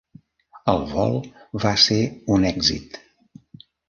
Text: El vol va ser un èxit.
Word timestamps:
El 0.71 0.79
vol 0.93 1.19
va 1.65 1.73
ser 1.83 1.97
un 2.37 2.47
èxit. 2.53 2.99